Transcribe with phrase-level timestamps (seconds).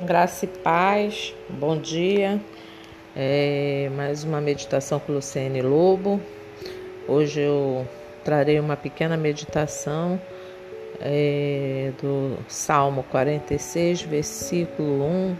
[0.00, 2.40] Graça e paz, bom dia.
[3.14, 6.20] É, mais uma meditação com Luciene Lobo.
[7.06, 7.86] Hoje eu
[8.24, 10.20] trarei uma pequena meditação
[11.00, 15.36] é, do Salmo 46, versículo 1,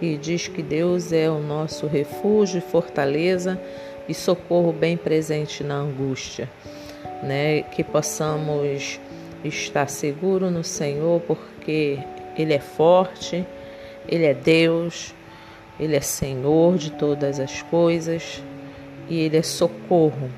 [0.00, 3.60] que diz que Deus é o nosso refúgio e fortaleza
[4.08, 6.50] e socorro bem presente na angústia.
[7.22, 7.62] Né?
[7.62, 8.98] Que possamos
[9.44, 12.00] estar seguros no Senhor, porque
[12.36, 13.46] Ele é forte
[14.08, 15.14] ele é Deus,
[15.78, 18.42] Ele é Senhor de todas as coisas
[19.08, 20.30] e Ele é socorro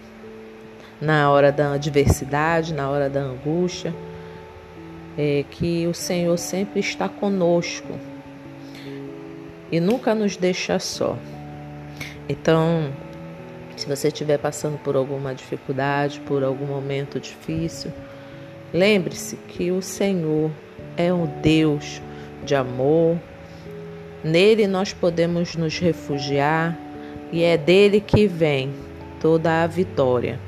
[1.01, 3.95] na hora da adversidade, na hora da angústia.
[5.19, 7.98] É que o Senhor sempre está conosco
[9.73, 11.16] e nunca nos deixa só.
[12.29, 12.93] Então,
[13.77, 17.91] se você estiver passando por alguma dificuldade, por algum momento difícil,
[18.74, 20.51] lembre-se que o Senhor
[20.96, 22.01] é um Deus
[22.45, 23.18] de amor,
[24.27, 26.77] Nele nós podemos nos refugiar
[27.30, 28.74] e é dele que vem
[29.21, 30.41] toda a vitória.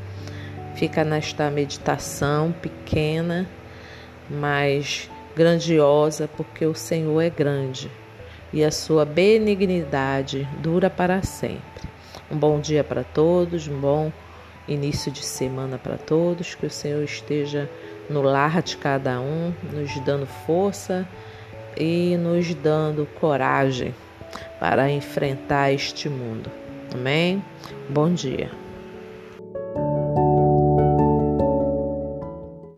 [0.74, 3.48] Fica nesta meditação pequena,
[4.28, 7.88] mas grandiosa, porque o Senhor é grande
[8.52, 11.88] e a sua benignidade dura para sempre.
[12.28, 14.10] Um bom dia para todos, um bom
[14.66, 17.70] início de semana para todos, que o Senhor esteja
[18.10, 21.06] no lar de cada um, nos dando força
[21.78, 23.94] e nos dando coragem
[24.58, 26.50] para enfrentar este mundo.
[26.92, 27.42] Amém?
[27.88, 28.50] Bom dia.